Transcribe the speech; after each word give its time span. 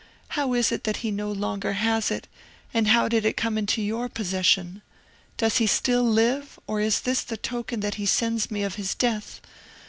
How 0.29 0.55
is 0.55 0.71
it 0.71 0.83
that 0.85 0.97
he 1.05 1.11
no 1.11 1.31
longer 1.31 1.73
has 1.73 2.09
it, 2.09 2.27
and 2.73 2.87
how 2.87 3.07
did 3.07 3.23
it 3.23 3.37
come 3.37 3.55
into 3.55 3.83
your 3.83 4.09
possession? 4.09 4.81
Does 5.37 5.57
he 5.57 5.67
still 5.67 6.01
live, 6.03 6.57
or 6.65 6.79
is 6.79 7.01
this 7.01 7.21
the 7.21 7.37
token 7.37 7.81
that 7.81 7.95
he 8.01 8.07
sends 8.07 8.49
me 8.49 8.63
of 8.63 8.77
his 8.81 8.95
death? 8.95 9.41